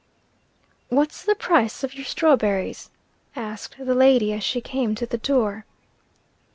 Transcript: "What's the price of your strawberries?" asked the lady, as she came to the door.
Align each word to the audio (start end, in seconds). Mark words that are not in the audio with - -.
"What's 0.89 1.21
the 1.23 1.35
price 1.35 1.83
of 1.83 1.93
your 1.93 2.05
strawberries?" 2.05 2.89
asked 3.35 3.77
the 3.77 3.93
lady, 3.93 4.33
as 4.33 4.43
she 4.43 4.59
came 4.59 4.95
to 4.95 5.05
the 5.05 5.19
door. 5.19 5.63